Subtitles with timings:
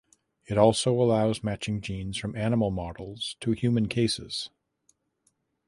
[0.47, 4.49] It also allows matching genes from animal models to human cases.